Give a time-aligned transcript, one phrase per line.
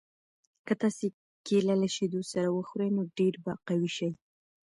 [0.65, 1.07] که تاسي
[1.47, 4.11] کیله له شیدو سره وخورئ نو ډېر به قوي شئ.